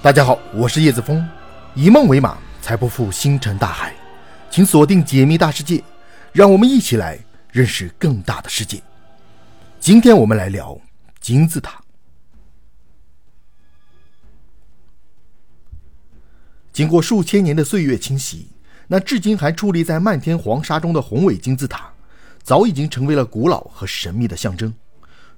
[0.00, 1.28] 大家好，我是叶子峰，
[1.74, 3.92] 以梦为马，才不负星辰大海。
[4.48, 5.82] 请锁定解密大世界，
[6.32, 7.18] 让我们一起来
[7.50, 8.80] 认识更大的世界。
[9.80, 10.80] 今天我们来聊
[11.18, 11.82] 金字塔。
[16.72, 18.46] 经过数千年的岁月侵袭，
[18.86, 21.92] 那至今还矗立在漫天黄沙中的宏伟金字塔，
[22.44, 24.72] 早已经成为了古老和神秘的象征。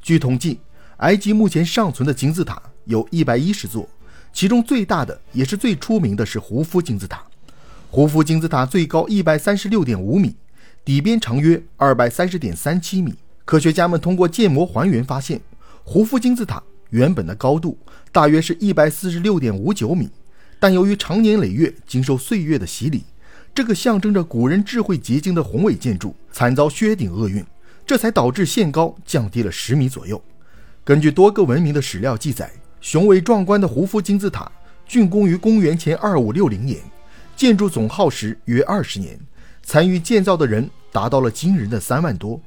[0.03, 0.61] 据统计，
[0.99, 3.89] 埃及目前尚存的金字塔有一百一十座。
[4.33, 7.23] 其中最大的也是最出名的是胡夫金字塔。
[7.91, 10.37] 胡夫金字塔最高一百三十六点五米，
[10.85, 13.15] 底边长约二百三十点三七米。
[13.45, 15.41] 科学家们通过建模还原发现，
[15.83, 17.77] 胡夫金字塔原本的高度
[18.13, 20.09] 大约是一百四十六点五九米，
[20.61, 23.03] 但由于长年累月经受岁月的洗礼，
[23.53, 27.45] 这个象征着古人智慧结晶的宏伟建筑惨遭薛顶厄运，
[27.85, 30.23] 这才导致现高降低了十米左右。
[30.85, 32.49] 根据多个文明的史料记载。
[32.81, 34.51] 雄伟壮观的胡夫金字塔
[34.89, 36.79] 竣工于公元前二五六零年，
[37.37, 39.19] 建筑总耗时约二十年，
[39.63, 42.41] 参与建造的人达到了惊人的三万多。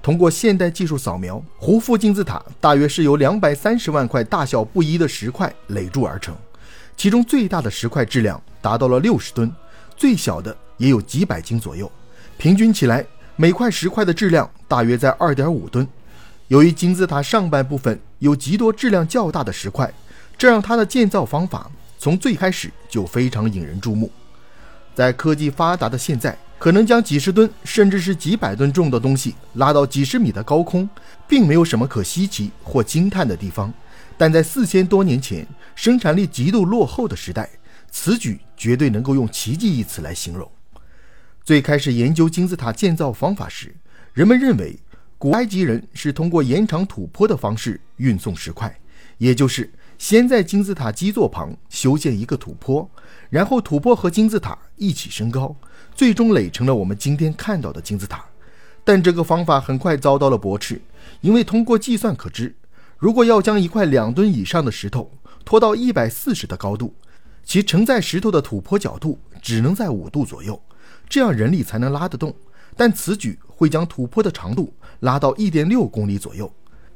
[0.00, 6.34] 通过现代技术扫描，胡夫金字塔大约是由两百三十万块大小不一的石块垒筑而成，
[6.96, 9.52] 其中最大的石块质量达到了六十吨，
[9.96, 11.90] 最小的也有几百斤左右，
[12.38, 15.86] 平均起来每块石块的质量大约在二点五吨。
[16.50, 19.88] 由于金字塔上半部分有极多质量较大的石块，
[20.36, 24.10] 这让它的建造方法从最开始就非常引人注目。
[24.92, 30.90] 在科技发达的现在，可能将几十吨甚至是几百吨重的东西拉到几十米的高空，
[31.28, 33.72] 并没有什么可稀奇或惊叹的地方。
[34.18, 37.48] 但在四千多年前，生产力极度落后的时代，
[37.92, 40.50] 此举绝对能够用奇迹一词来形容。
[41.44, 43.72] 最开始研究金字塔建造方法时，
[44.12, 44.76] 人们认为。
[45.20, 48.74] 古埃及人是通过延长土坡的方式运送石块，
[49.18, 52.90] 也就是先在金字塔基座旁修建一个土坡，
[53.28, 55.54] 然后土坡和金字塔一起升高，
[55.94, 58.24] 最终垒成了我们今天看到的金字塔。
[58.82, 60.80] 但这个方法很快遭到了驳斥，
[61.20, 62.56] 因为通过计算可知，
[62.96, 65.12] 如果要将一块两吨以上的石头
[65.44, 66.94] 拖到一百四十的高度，
[67.44, 70.58] 其承载石头的土坡角度只能在五度左右，
[71.10, 72.34] 这样人力才能拉得动。
[72.76, 76.50] 但此举会将土坡的长度拉到一点六公里左右，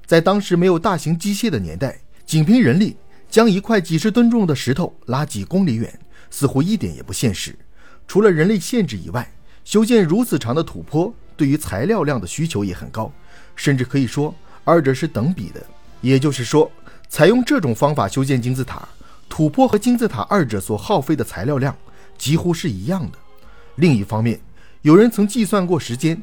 [0.06, 2.96] 在当时没有大型机械的年代，仅凭人力
[3.28, 5.98] 将一块几十吨重的石头拉几公里远，
[6.30, 7.54] 似乎一点也不现实。
[8.06, 9.30] 除了人力限制以外，
[9.64, 13.10] 修建如此长的土坡对于材料量的需求也很高，
[13.56, 15.64] 甚至可以说二者是等比的。
[16.02, 16.70] 也就是说，
[17.08, 18.86] 采用这种方法修建金字塔，
[19.26, 21.74] 土坡和金字塔二者所耗费的材料量
[22.18, 23.18] 几乎是一样的。
[23.76, 24.38] 另一方面，
[24.82, 26.22] 有人曾计算过时间，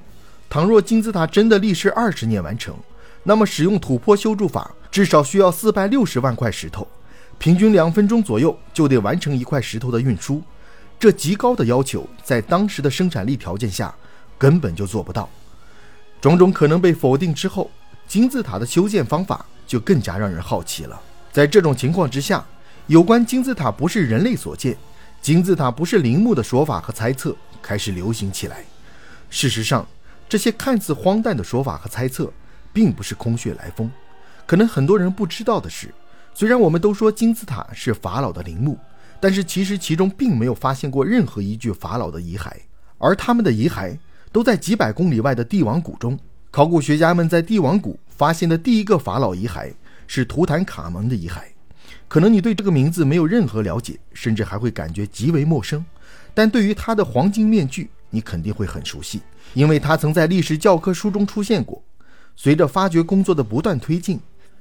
[0.51, 2.75] 倘若金字塔真的历时二十年完成，
[3.23, 6.85] 那么使用土坡修筑法至少需要四百六十万块石头，
[7.37, 10.43] 平均两分钟左右就得完成一块石头的运输。
[10.99, 13.95] 这极高的要求，在当时的生产力条件下
[14.37, 15.29] 根本就做不到。
[16.19, 17.71] 种种可能被否定之后，
[18.05, 21.01] 金字塔的修建方法就更加让人好奇了。
[21.31, 22.45] 在这种情况之下，
[22.87, 24.75] 有关金字塔不是人类所建，
[25.21, 27.33] 金字塔不是陵墓的说法和猜测。
[27.61, 28.65] 开始流行起来。
[29.29, 29.87] 事实上，
[30.31, 32.31] 这些看似荒诞的说法和猜测，
[32.71, 33.91] 并不是空穴来风。
[34.45, 35.93] 可能很多人不知道的是，
[36.33, 38.79] 虽然我们都说金字塔是法老的陵墓，
[39.19, 42.49] 但是其实其中并没有发现过任何一具法老的遗骸，
[42.97, 43.99] 而他们的遗骸
[44.31, 46.17] 都在几百公里外的帝王谷中。
[46.49, 49.73] 考古学家们在帝王谷发现的第一个法老遗骸
[50.07, 51.41] 是图坦卡蒙的遗骸。
[52.07, 55.85] 可能你对这个名字没有任何了解，甚至还会感觉极为陌生。
[56.33, 59.21] 但对于他的黄金面具，你肯定会很熟悉，
[59.55, 61.81] 因为他曾在历史教科书中出现过。
[62.35, 64.19] 随着发掘工作的不断推进，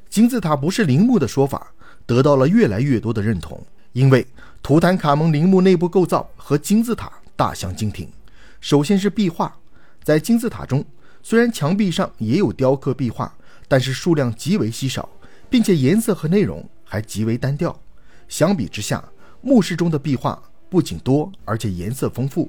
[0.08, 1.70] 金字塔不是陵墓的说法
[2.06, 3.60] 得到了越来越多的认同。
[3.92, 4.26] 因为
[4.62, 8.08] 图坦卡蒙陵墓内部构造和金字塔大相径庭。
[8.60, 9.54] 首先是壁画，
[10.04, 10.84] 在金字塔中，
[11.22, 13.32] 虽然墙壁上也有雕刻壁画，
[13.66, 15.08] 但是数量极为稀少，
[15.48, 17.76] 并且颜色和内容还极为单调。
[18.28, 19.04] 相比之下，
[19.40, 20.40] 墓室中的壁画。
[20.68, 22.48] 不仅多，而且颜色丰富。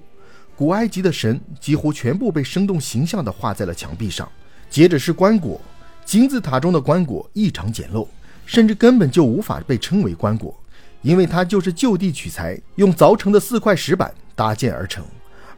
[0.62, 4.32] 古埃及的神几乎全部被生动形象地画在了墙壁上。
[4.70, 5.58] 接着是棺椁，
[6.06, 8.08] 金字塔中的棺椁异常简陋，
[8.46, 10.54] 甚至根本就无法被称为棺椁，
[11.02, 15.04] 因为它就是就地取材，用凿成的四块石板搭建而成。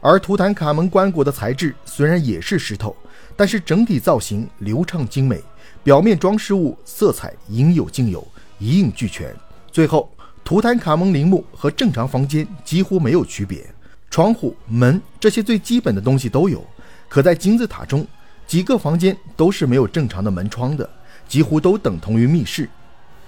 [0.00, 2.96] 而图坦卡蒙棺椁的材质虽然也是石头，
[3.36, 5.38] 但是整体造型流畅精美，
[5.82, 8.26] 表面装饰物色彩应有尽有，
[8.58, 9.36] 一应俱全。
[9.70, 10.10] 最后。
[10.42, 13.66] 图坦卡蒙陵墓和正常房间几乎没有区别，
[14.14, 16.64] 窗户、门这些最基本的东西都有。
[17.08, 18.06] 可在金字塔中，
[18.46, 20.88] 几个房间都是没有正常的门窗的，
[21.26, 22.70] 几乎都等同于密室。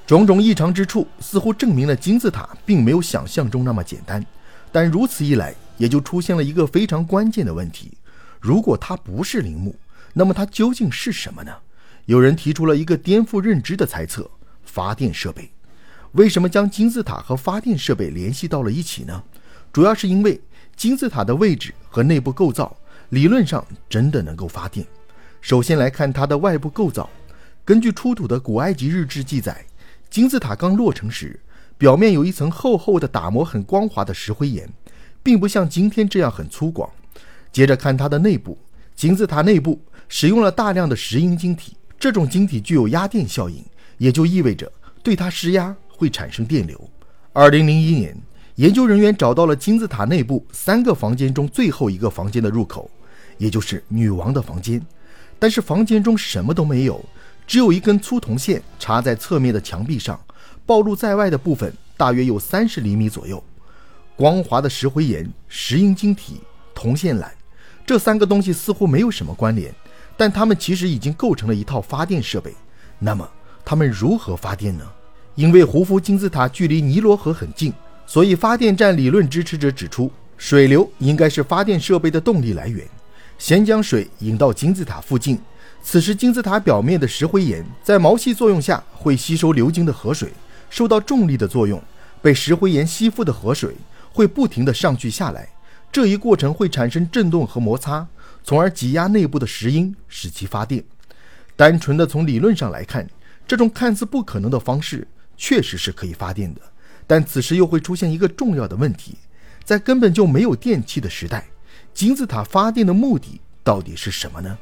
[0.07, 4.25] 种种异常之处似乎证明了金字塔并没有想象中那么简单。
[4.71, 7.91] 但如此一来，也就出现了一个非常关键的问题：
[8.39, 9.75] 如果它不是陵墓，
[10.13, 11.53] 那么它究竟是什么呢？
[12.05, 14.31] 有人提出了一个颠覆认知的猜测：
[14.63, 15.51] 发电设备。
[16.13, 19.25] 为什么将金字塔和发电设备联系到了一起呢？
[19.73, 20.41] 主要是因为
[20.77, 22.77] 金字塔的位置和内部构造
[23.09, 24.87] 理论上真的能够发电。
[25.41, 27.09] 首先来看它的外部构造，
[27.65, 29.65] 根据出土的古埃及日志记载，
[30.11, 31.41] 金字塔刚落成时，
[31.79, 34.69] 表面有一层厚厚的、打磨很光滑的石灰岩，
[35.23, 36.89] 并不像今天这样很粗犷。
[37.51, 38.59] 接着看它的内部，
[38.95, 43.65] 金字塔内部使用了大量的石英晶体，这种晶体具有压电效应，
[43.99, 44.71] 也就意味着
[45.03, 45.75] 对它施压。
[45.99, 46.79] 会产生电流。
[47.33, 48.15] 二零零一年，
[48.57, 52.91] 研究人员找到了金字塔内部三个房间中最后一个房间的入口，
[53.37, 54.81] 也就是女王的房间。
[55.39, 57.05] 但是房间中什么都没有，
[57.47, 60.19] 只有一根粗铜线插在侧面的墙壁上，
[60.65, 63.45] 暴露在外的部分大约有三十厘米左右。
[64.17, 66.41] 光滑的石灰岩、石英晶体、
[66.75, 67.27] 铜线缆，
[67.85, 69.71] 这三个东西似乎没有什么关联，
[70.17, 72.55] 但它们其实已经构成了一套发电设备。
[72.99, 73.29] 那么，
[73.67, 74.85] 它们如何发电呢？
[75.35, 77.71] 因为胡夫金字塔距离尼罗河很近，
[78.07, 82.87] 所以发电站理论支持者指出，水流应该是发电设备的动力来源。
[83.39, 85.39] 先将水引到金字塔附近，
[85.83, 90.33] 此时金字塔表面的石灰岩在毛细作用下会吸收流经的河水，
[90.71, 91.83] 受到重力的作用，
[92.23, 93.75] 被石灰岩吸附的河水
[94.13, 95.49] 会不停地上去下来。
[95.93, 98.07] 这一过程会产生震动和摩擦，
[98.45, 100.83] 从而挤压内部的石英，使其发电。
[101.57, 103.07] 单纯的从理论上来看，
[103.47, 105.07] 这种看似不可能的方式。
[105.39, 106.61] 确实是可以发电的，
[107.07, 109.15] 但此时又会出现一个重要的问题：
[109.65, 111.47] 在根本就没有电器的时代，
[111.95, 114.59] 金字塔发电的目的到底是什么呢？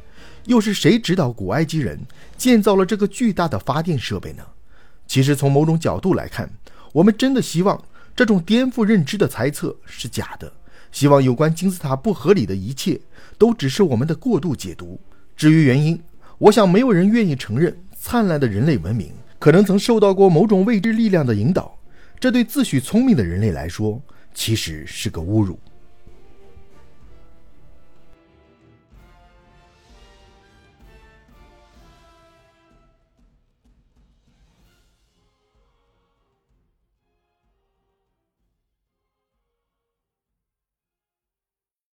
[0.47, 1.99] 又是谁指导古埃及人
[2.37, 4.43] 建造了这个巨大的发电设备呢？
[5.07, 6.51] 其实从某种角度来看，
[6.93, 7.83] 我们真的希望
[8.15, 10.53] 这种颠覆认知的猜测是假的，
[10.93, 13.01] 希望有关金字塔不合理的一切
[13.39, 15.01] 都只是我们的过度解读。
[15.35, 15.99] 至于原因，
[16.39, 19.11] 我想没有人愿意承认灿烂的人类文明。
[19.39, 21.74] 可能曾受到过某种未知力量的引导，
[22.25, 24.01] 这对自诩聪明的人类来说，
[24.33, 25.59] 其实是个侮辱。